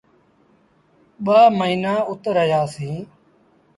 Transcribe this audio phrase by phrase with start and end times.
[1.25, 3.03] ٻآ موهيݩآن اُت رهيآ سيٚݩ۔